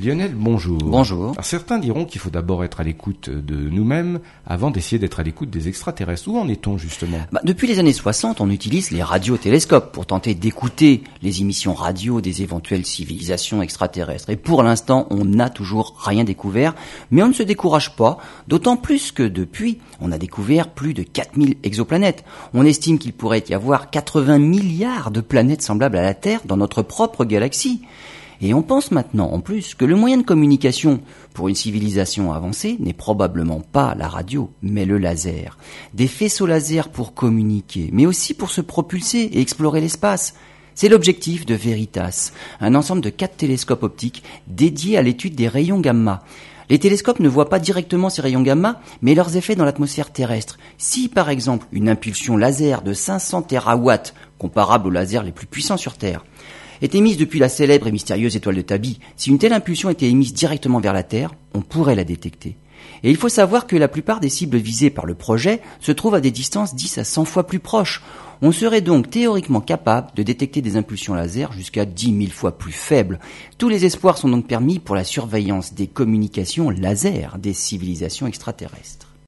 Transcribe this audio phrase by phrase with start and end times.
[0.00, 0.78] Lionel, bonjour.
[0.78, 1.32] Bonjour.
[1.32, 5.24] Alors, certains diront qu'il faut d'abord être à l'écoute de nous-mêmes avant d'essayer d'être à
[5.24, 6.28] l'écoute des extraterrestres.
[6.28, 7.18] Où en est-on justement?
[7.32, 12.20] Bah, Depuis les années 60, on utilise les radiotélescopes pour tenter d'écouter les émissions radio
[12.20, 14.30] des éventuelles civilisations extraterrestres.
[14.30, 16.76] Et pour l'instant, on n'a toujours rien découvert,
[17.10, 21.02] mais on ne se décourage pas, d'autant plus que depuis, on a découvert plus de
[21.02, 22.24] 4000 exoplanètes.
[22.54, 26.56] On estime qu'il pourrait y avoir 80 milliards de planètes semblables à la Terre dans
[26.56, 27.82] notre propre galaxie.
[28.40, 31.00] Et on pense maintenant en plus que le moyen de communication
[31.34, 35.58] pour une civilisation avancée n'est probablement pas la radio, mais le laser.
[35.94, 40.34] Des faisceaux laser pour communiquer, mais aussi pour se propulser et explorer l'espace.
[40.76, 45.80] C'est l'objectif de Veritas, un ensemble de quatre télescopes optiques dédiés à l'étude des rayons
[45.80, 46.22] gamma.
[46.70, 50.58] Les télescopes ne voient pas directement ces rayons gamma, mais leurs effets dans l'atmosphère terrestre.
[50.76, 55.78] Si par exemple une impulsion laser de 500 terawatts, comparable aux lasers les plus puissants
[55.78, 56.24] sur Terre,
[56.82, 60.08] est émise depuis la célèbre et mystérieuse étoile de Tabi, si une telle impulsion était
[60.08, 62.56] émise directement vers la Terre, on pourrait la détecter.
[63.02, 66.14] Et il faut savoir que la plupart des cibles visées par le projet se trouvent
[66.14, 68.02] à des distances 10 à 100 fois plus proches.
[68.40, 72.72] On serait donc théoriquement capable de détecter des impulsions laser jusqu'à 10 000 fois plus
[72.72, 73.18] faibles.
[73.56, 79.07] Tous les espoirs sont donc permis pour la surveillance des communications laser des civilisations extraterrestres.